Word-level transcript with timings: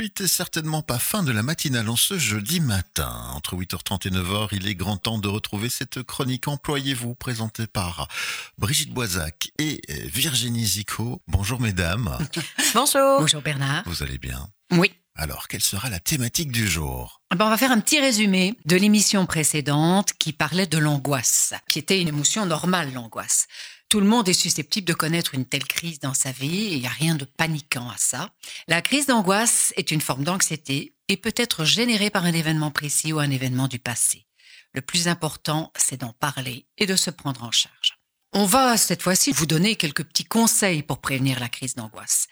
suite 0.00 0.22
et 0.22 0.28
certainement 0.28 0.80
pas 0.80 0.98
fin 0.98 1.22
de 1.22 1.30
la 1.30 1.42
matinale 1.42 1.90
en 1.90 1.96
ce 1.96 2.18
jeudi 2.18 2.60
matin. 2.60 3.12
Entre 3.34 3.54
8h30 3.54 4.08
et 4.08 4.10
9h, 4.10 4.48
il 4.52 4.66
est 4.66 4.74
grand 4.74 4.96
temps 4.96 5.18
de 5.18 5.28
retrouver 5.28 5.68
cette 5.68 6.02
chronique 6.02 6.48
Employez-vous 6.48 7.14
présentée 7.14 7.66
par 7.66 8.08
Brigitte 8.56 8.94
Boisac 8.94 9.50
et 9.58 9.82
Virginie 10.06 10.64
Zico. 10.64 11.20
Bonjour 11.28 11.60
mesdames. 11.60 12.16
Bonjour. 12.74 13.20
Bonjour 13.20 13.42
Bernard. 13.42 13.82
Vous 13.84 14.02
allez 14.02 14.16
bien? 14.16 14.48
Oui. 14.70 14.90
Alors, 15.16 15.48
quelle 15.48 15.60
sera 15.60 15.90
la 15.90 16.00
thématique 16.00 16.50
du 16.50 16.66
jour? 16.66 17.20
Ben, 17.36 17.44
On 17.44 17.50
va 17.50 17.58
faire 17.58 17.72
un 17.72 17.80
petit 17.80 18.00
résumé 18.00 18.54
de 18.64 18.76
l'émission 18.76 19.26
précédente 19.26 20.14
qui 20.18 20.32
parlait 20.32 20.66
de 20.66 20.78
l'angoisse, 20.78 21.52
qui 21.68 21.78
était 21.78 22.00
une 22.00 22.08
émotion 22.08 22.46
normale, 22.46 22.90
l'angoisse. 22.94 23.48
Tout 23.90 23.98
le 23.98 24.06
monde 24.06 24.28
est 24.28 24.34
susceptible 24.34 24.86
de 24.86 24.92
connaître 24.94 25.34
une 25.34 25.44
telle 25.44 25.64
crise 25.64 25.98
dans 25.98 26.14
sa 26.14 26.30
vie 26.30 26.66
et 26.66 26.74
il 26.74 26.80
n'y 26.80 26.86
a 26.86 26.90
rien 26.90 27.16
de 27.16 27.24
paniquant 27.24 27.90
à 27.90 27.96
ça. 27.96 28.32
La 28.68 28.82
crise 28.82 29.06
d'angoisse 29.06 29.72
est 29.76 29.90
une 29.90 30.00
forme 30.00 30.22
d'anxiété 30.22 30.94
et 31.08 31.16
peut 31.16 31.34
être 31.34 31.64
générée 31.64 32.08
par 32.08 32.24
un 32.24 32.32
événement 32.32 32.70
précis 32.70 33.12
ou 33.12 33.18
un 33.18 33.32
événement 33.32 33.66
du 33.66 33.80
passé. 33.80 34.28
Le 34.74 34.80
plus 34.80 35.08
important, 35.08 35.72
c'est 35.76 36.02
d'en 36.02 36.12
parler 36.12 36.68
et 36.78 36.86
de 36.86 36.94
se 36.94 37.10
prendre 37.10 37.42
en 37.42 37.50
charge. 37.50 37.98
On 38.32 38.44
va 38.44 38.76
cette 38.76 39.02
fois-ci 39.02 39.32
vous 39.32 39.46
donner 39.46 39.74
quelques 39.74 40.04
petits 40.04 40.24
conseils 40.24 40.84
pour 40.84 41.00
prévenir 41.00 41.40
la 41.40 41.48
crise 41.48 41.74
d'angoisse. 41.74 42.28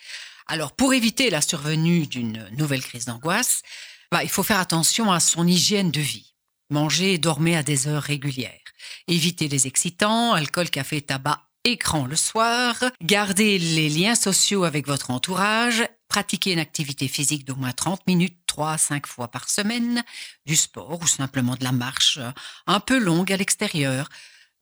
Alors, 0.46 0.76
pour 0.76 0.94
éviter 0.94 1.28
la 1.28 1.42
survenue 1.42 2.06
d'une 2.06 2.48
nouvelle 2.56 2.84
crise 2.84 3.06
d'angoisse, 3.06 3.62
bah, 4.12 4.22
il 4.22 4.30
faut 4.30 4.44
faire 4.44 4.60
attention 4.60 5.10
à 5.10 5.18
son 5.18 5.44
hygiène 5.44 5.90
de 5.90 6.00
vie. 6.00 6.36
Manger 6.70 7.14
et 7.14 7.18
dormir 7.18 7.58
à 7.58 7.62
des 7.64 7.88
heures 7.88 8.04
régulières. 8.04 8.60
Éviter 9.08 9.48
les 9.48 9.66
excitants, 9.66 10.34
alcool, 10.34 10.70
café, 10.70 11.02
tabac 11.02 11.47
écran 11.64 12.06
le 12.06 12.16
soir, 12.16 12.76
gardez 13.02 13.58
les 13.58 13.88
liens 13.88 14.14
sociaux 14.14 14.64
avec 14.64 14.86
votre 14.86 15.10
entourage, 15.10 15.84
pratiquez 16.08 16.52
une 16.52 16.58
activité 16.58 17.08
physique 17.08 17.44
d'au 17.44 17.56
moins 17.56 17.72
30 17.72 18.06
minutes 18.06 18.38
3 18.46 18.72
à 18.72 18.78
5 18.78 19.06
fois 19.06 19.28
par 19.28 19.48
semaine, 19.48 20.02
du 20.46 20.56
sport 20.56 21.00
ou 21.00 21.06
simplement 21.06 21.54
de 21.54 21.64
la 21.64 21.72
marche 21.72 22.18
un 22.66 22.80
peu 22.80 22.98
longue 22.98 23.32
à 23.32 23.36
l'extérieur. 23.36 24.08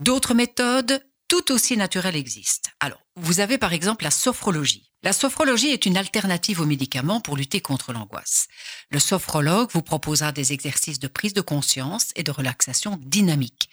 D'autres 0.00 0.34
méthodes 0.34 1.02
tout 1.28 1.52
aussi 1.52 1.76
naturelles 1.76 2.16
existent. 2.16 2.70
Alors, 2.80 3.00
vous 3.16 3.40
avez 3.40 3.58
par 3.58 3.72
exemple 3.72 4.04
la 4.04 4.10
sophrologie. 4.10 4.90
La 5.02 5.12
sophrologie 5.12 5.68
est 5.68 5.86
une 5.86 5.96
alternative 5.96 6.60
aux 6.60 6.66
médicaments 6.66 7.20
pour 7.20 7.36
lutter 7.36 7.60
contre 7.60 7.92
l'angoisse. 7.92 8.48
Le 8.90 8.98
sophrologue 8.98 9.70
vous 9.72 9.82
proposera 9.82 10.32
des 10.32 10.52
exercices 10.52 10.98
de 10.98 11.08
prise 11.08 11.32
de 11.32 11.40
conscience 11.40 12.12
et 12.16 12.22
de 12.22 12.30
relaxation 12.30 12.98
dynamique 13.00 13.70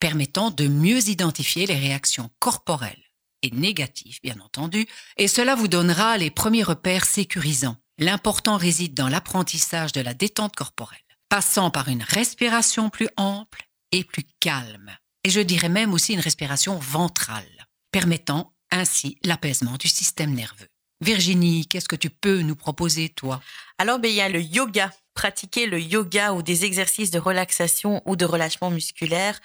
permettant 0.00 0.50
de 0.50 0.68
mieux 0.68 1.08
identifier 1.08 1.66
les 1.66 1.78
réactions 1.78 2.30
corporelles 2.38 3.02
et 3.42 3.50
négatives, 3.50 4.18
bien 4.22 4.38
entendu, 4.40 4.86
et 5.16 5.28
cela 5.28 5.54
vous 5.54 5.68
donnera 5.68 6.18
les 6.18 6.30
premiers 6.30 6.62
repères 6.62 7.04
sécurisants. 7.04 7.76
L'important 7.98 8.56
réside 8.56 8.94
dans 8.94 9.08
l'apprentissage 9.08 9.92
de 9.92 10.00
la 10.00 10.14
détente 10.14 10.54
corporelle, 10.54 10.98
passant 11.28 11.70
par 11.70 11.88
une 11.88 12.02
respiration 12.02 12.90
plus 12.90 13.08
ample 13.16 13.62
et 13.92 14.04
plus 14.04 14.24
calme, 14.40 14.90
et 15.24 15.30
je 15.30 15.40
dirais 15.40 15.68
même 15.68 15.94
aussi 15.94 16.12
une 16.12 16.20
respiration 16.20 16.78
ventrale, 16.78 17.66
permettant 17.90 18.54
ainsi 18.70 19.16
l'apaisement 19.24 19.76
du 19.76 19.88
système 19.88 20.34
nerveux. 20.34 20.68
Virginie, 21.00 21.66
qu'est-ce 21.66 21.88
que 21.88 21.96
tu 21.96 22.10
peux 22.10 22.40
nous 22.40 22.56
proposer, 22.56 23.08
toi? 23.10 23.40
Alors, 23.78 23.98
ben, 23.98 24.10
il 24.10 24.14
y 24.14 24.20
a 24.20 24.28
le 24.28 24.40
yoga 24.40 24.92
pratiquer 25.16 25.66
le 25.66 25.80
yoga 25.80 26.32
ou 26.34 26.42
des 26.42 26.64
exercices 26.64 27.10
de 27.10 27.18
relaxation 27.18 28.02
ou 28.06 28.14
de 28.14 28.24
relâchement 28.24 28.70
musculaire 28.70 29.40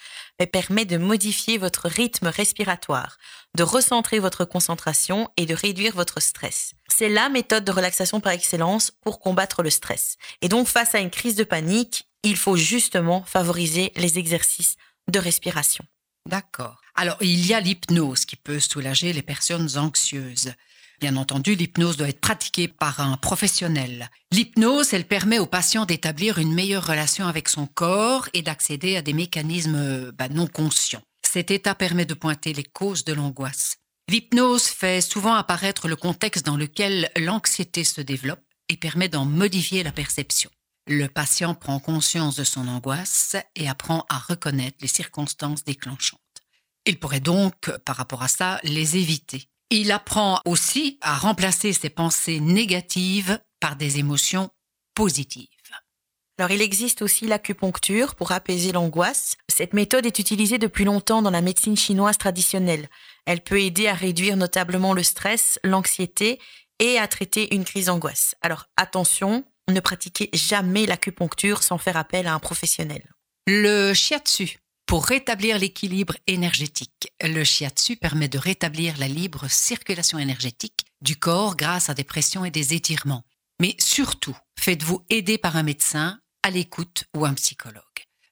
permet 0.46 0.86
de 0.86 0.98
modifier 0.98 1.58
votre 1.58 1.88
rythme 1.88 2.28
respiratoire, 2.28 3.18
de 3.56 3.64
recentrer 3.64 4.20
votre 4.20 4.46
concentration 4.46 5.30
et 5.38 5.46
de 5.46 5.56
réduire 5.56 5.96
votre 5.96 6.20
stress. 6.20 6.74
C'est 6.88 7.10
la 7.10 7.30
méthode 7.30 7.64
de 7.64 7.72
relaxation 7.72 8.20
par 8.20 8.34
excellence 8.34 8.92
pour 8.92 9.20
combattre 9.20 9.64
le 9.64 9.70
stress. 9.70 10.18
Et 10.42 10.50
donc 10.50 10.68
face 10.68 10.94
à 10.94 11.00
une 11.00 11.10
crise 11.10 11.36
de 11.36 11.44
panique, 11.44 12.08
il 12.24 12.38
faut 12.38 12.58
justement 12.58 13.24
favoriser 13.24 13.92
les 13.96 14.20
exercices 14.20 14.76
de 15.10 15.20
respiration. 15.20 15.84
D'accord. 16.28 16.80
Alors, 16.94 17.18
il 17.22 17.46
y 17.48 17.54
a 17.54 17.60
l'hypnose 17.60 18.26
qui 18.26 18.36
peut 18.36 18.60
soulager 18.60 19.12
les 19.12 19.24
personnes 19.24 19.70
anxieuses. 19.78 20.54
Bien 21.02 21.18
entendu, 21.18 21.56
l'hypnose 21.56 21.98
doit 21.98 22.10
être 22.10 22.22
pratiquée 22.22 22.68
par 22.68 23.00
un 23.00 23.18
professionnel. 23.18 24.12
L'hypnose, 24.32 24.94
elle 24.94 25.08
permet 25.08 25.40
au 25.40 25.48
patient 25.48 25.86
d'établir 25.86 26.38
une 26.38 26.54
meilleure 26.54 26.86
relation 26.86 27.26
avec 27.26 27.50
son 27.50 27.66
corps 27.66 28.30
et 28.34 28.44
d'accéder 28.44 28.98
à 28.98 29.02
des 29.02 29.14
mécanismes 29.14 30.12
bah, 30.12 30.30
non 30.30 30.46
conscients. 30.46 31.02
Cet 31.24 31.50
état 31.50 31.74
permet 31.74 32.06
de 32.06 32.14
pointer 32.14 32.54
les 32.54 32.64
causes 32.64 33.04
de 33.04 33.14
l'angoisse. 33.14 33.78
L'hypnose 34.10 34.66
fait 34.66 35.02
souvent 35.02 35.34
apparaître 35.34 35.88
le 35.88 35.96
contexte 35.96 36.46
dans 36.46 36.58
lequel 36.58 37.10
l'anxiété 37.16 37.84
se 37.84 38.02
développe 38.02 38.44
et 38.70 38.78
permet 38.78 39.10
d'en 39.10 39.26
modifier 39.26 39.82
la 39.82 39.92
perception. 39.92 40.52
Le 40.86 41.08
patient 41.08 41.56
prend 41.56 41.80
conscience 41.80 42.36
de 42.36 42.44
son 42.44 42.68
angoisse 42.68 43.36
et 43.56 43.68
apprend 43.68 44.06
à 44.08 44.20
reconnaître 44.20 44.78
les 44.82 44.88
circonstances 44.88 45.64
déclenchantes. 45.64 46.20
Il 46.86 47.00
pourrait 47.00 47.20
donc, 47.22 47.72
par 47.86 47.96
rapport 47.96 48.22
à 48.22 48.28
ça, 48.28 48.60
les 48.64 48.98
éviter. 48.98 49.51
Il 49.74 49.94
apprend 49.94 50.42
aussi 50.44 50.98
à 51.00 51.16
remplacer 51.16 51.72
ses 51.72 51.90
pensées 51.90 52.42
négatives 52.42 53.40
par 53.62 53.78
des 53.78 54.00
émotions 54.00 54.50
positives. 54.96 55.48
Alors 56.38 56.52
il 56.52 56.62
existe 56.62 57.02
aussi 57.02 57.26
l'acupuncture 57.26 58.16
pour 58.16 58.34
apaiser 58.34 58.74
l'angoisse. 58.74 59.38
Cette 59.48 59.74
méthode 59.74 60.06
est 60.06 60.20
utilisée 60.20 60.58
depuis 60.58 60.84
longtemps 60.84 61.22
dans 61.22 61.30
la 61.30 61.40
médecine 61.40 61.78
chinoise 61.78 62.18
traditionnelle. 62.18 62.90
Elle 63.26 63.40
peut 63.40 63.62
aider 63.62 63.88
à 63.88 63.94
réduire 63.94 64.36
notablement 64.36 64.94
le 64.94 65.04
stress, 65.04 65.58
l'anxiété 65.64 66.42
et 66.80 66.98
à 66.98 67.08
traiter 67.08 67.56
une 67.56 67.64
crise 67.64 67.86
d'angoisse. 67.86 68.36
Alors 68.42 68.66
attention, 68.76 69.46
ne 69.70 69.80
pratiquez 69.80 70.30
jamais 70.34 70.86
l'acupuncture 70.86 71.64
sans 71.64 71.78
faire 71.78 71.96
appel 71.96 72.28
à 72.28 72.34
un 72.34 72.40
professionnel. 72.40 73.04
Le 73.48 73.94
shiatsu 73.94 74.61
pour 74.92 75.06
rétablir 75.06 75.58
l'équilibre 75.58 76.18
énergétique. 76.28 77.14
Le 77.24 77.46
shiatsu 77.46 77.96
permet 77.96 78.28
de 78.28 78.38
rétablir 78.38 78.98
la 78.98 79.08
libre 79.08 79.50
circulation 79.50 80.20
énergétique 80.20 80.84
du 81.00 81.16
corps 81.16 81.56
grâce 81.56 81.90
à 81.90 81.94
des 81.94 82.04
pressions 82.04 82.44
et 82.44 82.52
des 82.52 82.74
étirements. 82.74 83.24
Mais 83.62 83.74
surtout, 83.80 84.36
faites-vous 84.60 85.06
aider 85.10 85.38
par 85.38 85.56
un 85.56 85.64
médecin 85.64 86.20
à 86.44 86.50
l'écoute 86.50 87.06
ou 87.16 87.24
un 87.24 87.34
psychologue. 87.36 87.82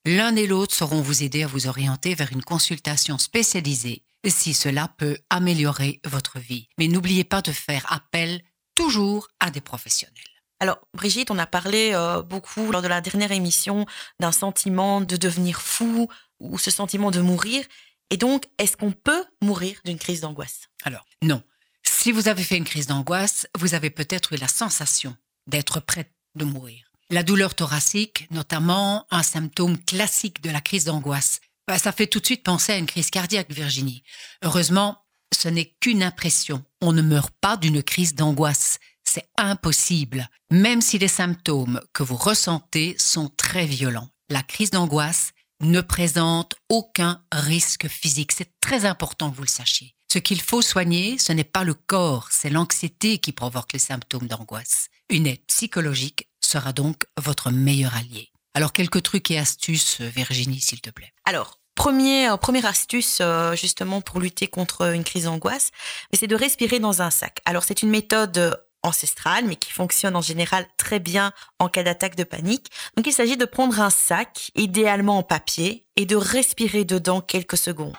L'un 0.03 0.35
et 0.35 0.47
l'autre 0.47 0.75
sauront 0.75 0.99
vous 0.99 1.23
aider 1.23 1.43
à 1.43 1.47
vous 1.47 1.67
orienter 1.67 2.13
vers 2.13 2.33
une 2.33 2.43
consultation 2.43 3.17
spécialisée 3.17 4.03
si 4.27 4.53
cela 4.53 4.93
peut 4.97 5.17
améliorer 5.29 6.01
votre 6.03 6.39
vie. 6.39 6.67
Mais 6.77 6.89
n'oubliez 6.89 7.23
pas 7.23 7.41
de 7.41 7.53
faire 7.53 7.89
appel 7.89 8.41
toujours 8.75 9.29
à 9.39 9.49
des 9.49 9.61
professionnels. 9.61 10.38
Alors, 10.59 10.79
Brigitte, 10.93 11.31
on 11.31 11.39
a 11.39 11.45
parlé 11.45 11.91
euh, 11.93 12.21
beaucoup 12.21 12.71
lors 12.71 12.81
de 12.81 12.87
la 12.87 13.01
dernière 13.01 13.31
émission 13.31 13.85
d'un 14.19 14.31
sentiment 14.31 14.99
de 14.99 15.15
devenir 15.15 15.61
fou 15.61 16.09
ou 16.39 16.57
ce 16.57 16.71
sentiment 16.71 17.11
de 17.11 17.21
mourir. 17.21 17.65
Et 18.09 18.17
donc, 18.17 18.45
est-ce 18.57 18.75
qu'on 18.75 18.91
peut 18.91 19.23
mourir 19.41 19.79
d'une 19.85 19.97
crise 19.97 20.21
d'angoisse? 20.21 20.69
Alors, 20.83 21.05
non. 21.21 21.41
Si 21.83 22.11
vous 22.11 22.27
avez 22.27 22.43
fait 22.43 22.57
une 22.57 22.65
crise 22.65 22.87
d'angoisse, 22.87 23.47
vous 23.57 23.73
avez 23.73 23.89
peut-être 23.89 24.33
eu 24.33 24.37
la 24.37 24.47
sensation 24.47 25.15
d'être 25.47 25.79
prête 25.79 26.11
de 26.35 26.45
mourir. 26.45 26.91
La 27.09 27.23
douleur 27.23 27.55
thoracique, 27.55 28.27
notamment 28.29 29.07
un 29.11 29.23
symptôme 29.23 29.77
classique 29.77 30.41
de 30.41 30.49
la 30.49 30.61
crise 30.61 30.85
d'angoisse, 30.85 31.39
bah, 31.67 31.79
ça 31.79 31.91
fait 31.91 32.07
tout 32.07 32.19
de 32.19 32.25
suite 32.25 32.43
penser 32.43 32.73
à 32.73 32.77
une 32.77 32.85
crise 32.85 33.09
cardiaque, 33.09 33.51
Virginie. 33.51 34.03
Heureusement, 34.43 35.03
ce 35.33 35.47
n'est 35.49 35.75
qu'une 35.79 36.03
impression. 36.03 36.63
On 36.81 36.91
ne 36.91 37.01
meurt 37.01 37.33
pas 37.41 37.57
d'une 37.57 37.83
crise 37.83 38.15
d'angoisse. 38.15 38.79
C'est 39.11 39.27
impossible, 39.37 40.29
même 40.51 40.81
si 40.81 40.99
les 40.99 41.07
symptômes 41.07 41.81
que 41.93 42.03
vous 42.03 42.15
ressentez 42.15 42.95
sont 42.99 43.27
très 43.37 43.65
violents. 43.65 44.07
La 44.29 44.43
crise 44.43 44.69
d'angoisse 44.69 45.31
ne 45.61 45.81
présente 45.81 46.53
aucun 46.69 47.23
risque 47.31 47.87
physique. 47.87 48.31
C'est 48.31 48.51
très 48.61 48.85
important 48.85 49.31
que 49.31 49.35
vous 49.35 49.41
le 49.41 49.47
sachiez. 49.47 49.95
Ce 50.13 50.19
qu'il 50.19 50.39
faut 50.39 50.61
soigner, 50.61 51.17
ce 51.17 51.33
n'est 51.33 51.43
pas 51.43 51.63
le 51.63 51.73
corps, 51.73 52.27
c'est 52.29 52.51
l'anxiété 52.51 53.17
qui 53.17 53.31
provoque 53.31 53.73
les 53.73 53.79
symptômes 53.79 54.27
d'angoisse. 54.27 54.89
Une 55.09 55.25
aide 55.25 55.43
psychologique 55.47 56.29
sera 56.39 56.71
donc 56.71 57.07
votre 57.17 57.49
meilleur 57.49 57.95
allié. 57.95 58.29
Alors 58.53 58.73
quelques 58.73 59.01
trucs 59.01 59.31
et 59.31 59.39
astuces, 59.39 60.01
Virginie, 60.01 60.61
s'il 60.61 60.81
te 60.81 60.91
plaît. 60.91 61.13
Alors, 61.25 61.59
premier, 61.73 62.29
euh, 62.29 62.37
première 62.37 62.67
astuce 62.67 63.17
euh, 63.21 63.55
justement 63.55 64.01
pour 64.01 64.19
lutter 64.19 64.45
contre 64.45 64.93
une 64.93 65.03
crise 65.03 65.23
d'angoisse, 65.23 65.71
c'est 66.13 66.27
de 66.27 66.35
respirer 66.35 66.79
dans 66.79 67.01
un 67.01 67.09
sac. 67.09 67.41
Alors 67.45 67.63
c'est 67.63 67.81
une 67.81 67.89
méthode 67.89 68.55
ancestrale, 68.83 69.45
mais 69.45 69.55
qui 69.55 69.71
fonctionne 69.71 70.15
en 70.15 70.21
général 70.21 70.65
très 70.77 70.99
bien 70.99 71.31
en 71.59 71.69
cas 71.69 71.83
d'attaque 71.83 72.15
de 72.15 72.23
panique. 72.23 72.71
Donc 72.95 73.07
il 73.07 73.13
s'agit 73.13 73.37
de 73.37 73.45
prendre 73.45 73.79
un 73.79 73.89
sac, 73.89 74.51
idéalement 74.55 75.19
en 75.19 75.23
papier, 75.23 75.85
et 75.95 76.05
de 76.05 76.15
respirer 76.15 76.85
dedans 76.85 77.21
quelques 77.21 77.57
secondes. 77.57 77.95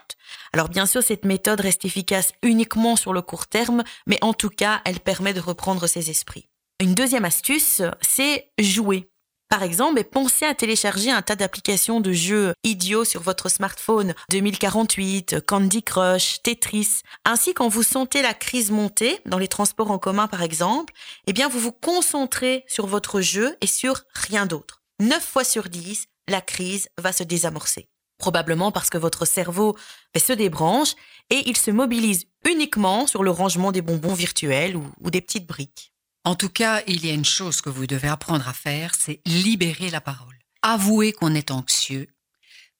Alors 0.52 0.68
bien 0.68 0.86
sûr, 0.86 1.02
cette 1.02 1.24
méthode 1.24 1.60
reste 1.60 1.84
efficace 1.84 2.32
uniquement 2.42 2.96
sur 2.96 3.12
le 3.12 3.22
court 3.22 3.46
terme, 3.46 3.82
mais 4.06 4.18
en 4.22 4.32
tout 4.32 4.50
cas, 4.50 4.80
elle 4.84 5.00
permet 5.00 5.34
de 5.34 5.40
reprendre 5.40 5.86
ses 5.86 6.10
esprits. 6.10 6.48
Une 6.80 6.94
deuxième 6.94 7.26
astuce, 7.26 7.82
c'est 8.00 8.50
jouer. 8.58 9.09
Par 9.50 9.64
exemple, 9.64 10.04
pensez 10.04 10.44
à 10.44 10.54
télécharger 10.54 11.10
un 11.10 11.22
tas 11.22 11.34
d'applications 11.34 12.00
de 12.00 12.12
jeux 12.12 12.54
idiots 12.62 13.04
sur 13.04 13.20
votre 13.20 13.48
smartphone, 13.48 14.14
2048, 14.30 15.44
Candy 15.44 15.82
Crush, 15.82 16.40
Tetris. 16.44 17.00
Ainsi, 17.24 17.52
quand 17.52 17.66
vous 17.66 17.82
sentez 17.82 18.22
la 18.22 18.32
crise 18.32 18.70
monter, 18.70 19.18
dans 19.26 19.38
les 19.38 19.48
transports 19.48 19.90
en 19.90 19.98
commun 19.98 20.28
par 20.28 20.42
exemple, 20.42 20.94
eh 21.26 21.32
bien, 21.32 21.48
vous 21.48 21.58
vous 21.58 21.72
concentrez 21.72 22.64
sur 22.68 22.86
votre 22.86 23.20
jeu 23.20 23.56
et 23.60 23.66
sur 23.66 24.02
rien 24.14 24.46
d'autre. 24.46 24.84
9 25.00 25.20
fois 25.20 25.42
sur 25.42 25.68
10, 25.68 26.06
la 26.28 26.40
crise 26.40 26.88
va 26.96 27.12
se 27.12 27.24
désamorcer. 27.24 27.88
Probablement 28.18 28.70
parce 28.70 28.88
que 28.88 28.98
votre 28.98 29.24
cerveau 29.24 29.76
ben, 30.14 30.20
se 30.20 30.32
débranche 30.32 30.94
et 31.28 31.42
il 31.48 31.56
se 31.56 31.72
mobilise 31.72 32.26
uniquement 32.48 33.08
sur 33.08 33.24
le 33.24 33.32
rangement 33.32 33.72
des 33.72 33.82
bonbons 33.82 34.14
virtuels 34.14 34.76
ou 34.76 35.10
des 35.10 35.20
petites 35.20 35.48
briques. 35.48 35.89
En 36.24 36.34
tout 36.34 36.50
cas, 36.50 36.82
il 36.86 37.04
y 37.04 37.10
a 37.10 37.14
une 37.14 37.24
chose 37.24 37.62
que 37.62 37.70
vous 37.70 37.86
devez 37.86 38.08
apprendre 38.08 38.46
à 38.46 38.52
faire, 38.52 38.94
c'est 38.94 39.22
libérer 39.24 39.90
la 39.90 40.02
parole. 40.02 40.38
Avouer 40.62 41.12
qu'on 41.12 41.34
est 41.34 41.50
anxieux, 41.50 42.08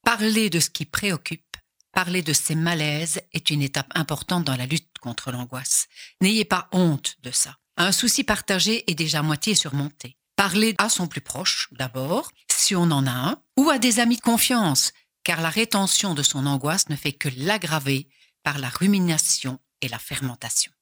parler 0.05 0.51
de 0.51 0.61
ce 0.61 0.69
qui 0.69 0.85
préoccupe, 0.85 1.57
parler 1.93 2.21
de 2.23 2.35
ses 2.35 2.55
malaises 2.55 3.23
est 3.33 3.49
une 3.49 3.63
étape 3.63 3.91
importante 3.95 4.45
dans 4.45 4.57
la 4.57 4.67
lutte 4.67 4.99
contre 5.01 5.33
l'angoisse. 5.33 5.89
N'ayez 6.21 6.45
pas 6.45 6.69
honte 6.73 7.17
de 7.23 7.31
ça. 7.31 7.57
Un 7.79 7.93
souci 7.93 8.25
partagé 8.25 8.89
est 8.91 8.95
déjà 8.95 9.23
moitié 9.23 9.55
surmonté. 9.55 10.19
Parler 10.37 10.75
à 10.77 10.91
son 10.91 11.09
plus 11.09 11.23
proche, 11.23 11.69
d'abord, 11.73 12.31
si 12.51 12.77
on 12.77 12.91
en 12.91 13.07
a 13.07 13.11
un, 13.11 13.43
ou 13.57 13.71
à 13.71 13.79
des 13.79 14.01
amis 14.01 14.17
de 14.17 14.23
confiance, 14.23 14.93
car 15.25 15.41
la 15.41 15.51
rétention 15.51 16.13
de 16.13 16.23
son 16.23 16.45
angoisse 16.45 16.91
ne 16.91 16.97
fait 16.97 17.13
que 17.13 17.31
l'aggraver 17.37 18.09
par 18.43 18.59
la 18.59 18.69
rumination 18.69 19.59
et 19.81 19.89
la 19.89 19.99
fermentation. 19.99 20.73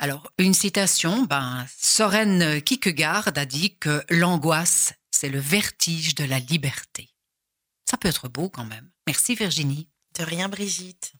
Alors, 0.00 0.32
une 0.38 0.54
citation, 0.54 1.24
ben, 1.24 1.66
Soren 1.76 2.62
Kierkegaard 2.62 3.32
a 3.34 3.44
dit 3.44 3.76
que 3.78 4.04
l'angoisse, 4.10 4.94
c'est 5.10 5.28
le 5.28 5.40
vertige 5.40 6.14
de 6.14 6.22
la 6.22 6.38
liberté. 6.38 7.10
Ça 7.84 7.96
peut 7.96 8.06
être 8.06 8.28
beau 8.28 8.48
quand 8.48 8.64
même. 8.64 8.92
Merci 9.08 9.34
Virginie. 9.34 9.88
De 10.16 10.22
rien 10.22 10.48
Brigitte. 10.48 11.14